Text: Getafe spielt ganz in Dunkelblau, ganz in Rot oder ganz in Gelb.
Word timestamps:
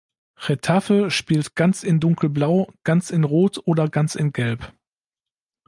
Getafe 0.47 1.11
spielt 1.11 1.53
ganz 1.53 1.83
in 1.83 1.99
Dunkelblau, 1.99 2.73
ganz 2.83 3.11
in 3.11 3.23
Rot 3.23 3.61
oder 3.67 3.87
ganz 3.87 4.15
in 4.15 4.33
Gelb. 4.33 4.73